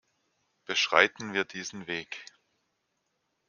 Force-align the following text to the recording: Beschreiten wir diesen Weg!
Beschreiten 0.65 1.33
wir 1.35 1.45
diesen 1.45 1.85
Weg! 1.85 2.25